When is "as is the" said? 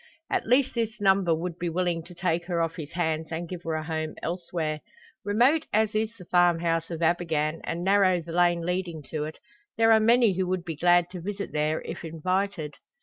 5.71-6.25